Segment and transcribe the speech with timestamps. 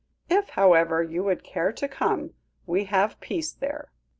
[0.31, 2.31] If, however, you would care to come,
[2.65, 3.91] we have peace there."